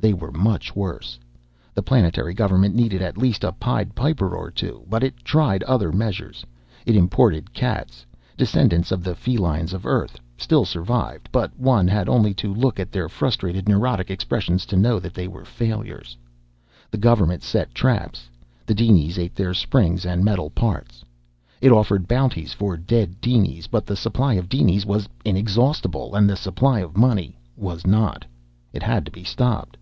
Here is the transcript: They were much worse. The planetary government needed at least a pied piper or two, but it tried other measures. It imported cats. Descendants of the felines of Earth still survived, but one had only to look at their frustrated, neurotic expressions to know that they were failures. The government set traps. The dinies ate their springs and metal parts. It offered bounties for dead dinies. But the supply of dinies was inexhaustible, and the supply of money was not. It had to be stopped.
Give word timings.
They 0.00 0.14
were 0.14 0.30
much 0.30 0.76
worse. 0.76 1.18
The 1.74 1.82
planetary 1.82 2.32
government 2.32 2.72
needed 2.72 3.02
at 3.02 3.18
least 3.18 3.42
a 3.42 3.50
pied 3.50 3.96
piper 3.96 4.36
or 4.36 4.48
two, 4.48 4.84
but 4.88 5.02
it 5.02 5.16
tried 5.24 5.64
other 5.64 5.90
measures. 5.90 6.46
It 6.86 6.94
imported 6.94 7.52
cats. 7.52 8.06
Descendants 8.36 8.92
of 8.92 9.02
the 9.02 9.16
felines 9.16 9.72
of 9.72 9.84
Earth 9.86 10.20
still 10.36 10.64
survived, 10.64 11.28
but 11.32 11.50
one 11.58 11.88
had 11.88 12.08
only 12.08 12.32
to 12.34 12.54
look 12.54 12.78
at 12.78 12.92
their 12.92 13.08
frustrated, 13.08 13.68
neurotic 13.68 14.08
expressions 14.08 14.64
to 14.66 14.76
know 14.76 15.00
that 15.00 15.14
they 15.14 15.26
were 15.26 15.44
failures. 15.44 16.16
The 16.92 16.96
government 16.98 17.42
set 17.42 17.74
traps. 17.74 18.30
The 18.66 18.74
dinies 18.76 19.18
ate 19.18 19.34
their 19.34 19.52
springs 19.52 20.06
and 20.06 20.24
metal 20.24 20.48
parts. 20.50 21.04
It 21.60 21.72
offered 21.72 22.06
bounties 22.06 22.52
for 22.52 22.76
dead 22.76 23.20
dinies. 23.20 23.66
But 23.66 23.84
the 23.84 23.96
supply 23.96 24.34
of 24.34 24.48
dinies 24.48 24.86
was 24.86 25.08
inexhaustible, 25.24 26.14
and 26.14 26.30
the 26.30 26.36
supply 26.36 26.78
of 26.78 26.96
money 26.96 27.36
was 27.56 27.84
not. 27.84 28.24
It 28.72 28.84
had 28.84 29.04
to 29.04 29.10
be 29.10 29.24
stopped. 29.24 29.76